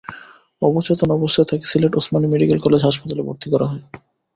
অবচেতন 0.61 1.09
অবস্থায় 1.11 1.47
তাঁকে 1.49 1.65
সিলেট 1.71 1.93
ওসমানী 1.95 2.27
মেডিকেল 2.27 2.59
কলেজ 2.61 2.81
হাসপাতালে 2.83 3.21
ভর্তি 3.27 3.47
করা 3.53 3.65
হয়। 3.67 3.83